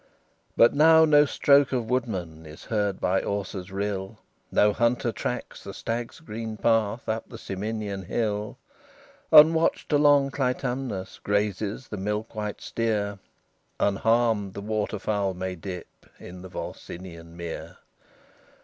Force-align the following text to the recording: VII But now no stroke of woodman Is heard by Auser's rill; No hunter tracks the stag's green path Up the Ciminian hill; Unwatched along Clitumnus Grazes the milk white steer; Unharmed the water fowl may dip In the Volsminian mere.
VII 0.01 0.51
But 0.57 0.73
now 0.73 1.05
no 1.05 1.25
stroke 1.25 1.71
of 1.71 1.87
woodman 1.87 2.43
Is 2.47 2.63
heard 2.65 2.99
by 2.99 3.21
Auser's 3.21 3.71
rill; 3.71 4.17
No 4.51 4.73
hunter 4.73 5.11
tracks 5.11 5.63
the 5.63 5.75
stag's 5.75 6.19
green 6.21 6.57
path 6.57 7.07
Up 7.07 7.29
the 7.29 7.37
Ciminian 7.37 8.01
hill; 8.05 8.57
Unwatched 9.31 9.93
along 9.93 10.31
Clitumnus 10.31 11.19
Grazes 11.21 11.87
the 11.89 11.97
milk 11.97 12.33
white 12.33 12.61
steer; 12.61 13.19
Unharmed 13.79 14.55
the 14.55 14.61
water 14.61 14.97
fowl 14.97 15.35
may 15.35 15.55
dip 15.55 16.07
In 16.19 16.41
the 16.41 16.49
Volsminian 16.49 17.37
mere. 17.37 17.77